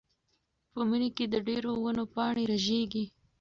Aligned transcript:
په 0.73 0.81
مني 0.89 1.09
کې 1.17 1.25
د 1.33 1.35
ډېرو 1.47 1.71
ونو 1.83 2.03
پاڼې 2.15 2.43
رژېږي. 2.51 3.05